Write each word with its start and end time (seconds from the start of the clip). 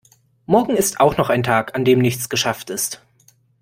Morgen 0.47 0.75
ist 0.75 0.99
auch 0.99 1.17
noch 1.17 1.29
ein 1.29 1.43
Tag 1.43 1.75
an 1.75 1.85
dem 1.85 1.99
nichts 1.99 2.27
geschafft 2.27 2.71
ist. 2.71 3.03